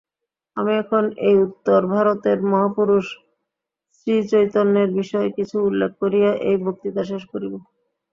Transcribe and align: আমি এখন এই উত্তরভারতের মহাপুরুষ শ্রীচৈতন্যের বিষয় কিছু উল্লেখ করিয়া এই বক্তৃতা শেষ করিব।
আমি 0.57 0.71
এখন 0.81 1.03
এই 1.27 1.35
উত্তরভারতের 1.45 2.39
মহাপুরুষ 2.51 3.05
শ্রীচৈতন্যের 3.95 4.89
বিষয় 4.99 5.27
কিছু 5.37 5.55
উল্লেখ 5.67 5.91
করিয়া 6.01 6.31
এই 6.47 6.57
বক্তৃতা 6.65 7.03
শেষ 7.09 7.23
করিব। 7.31 7.53